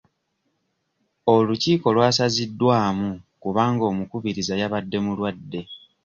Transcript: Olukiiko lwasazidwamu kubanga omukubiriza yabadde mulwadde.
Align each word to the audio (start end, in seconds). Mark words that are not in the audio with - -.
Olukiiko 1.33 1.87
lwasazidwamu 1.95 3.09
kubanga 3.41 3.83
omukubiriza 3.91 4.53
yabadde 4.61 4.97
mulwadde. 5.05 5.61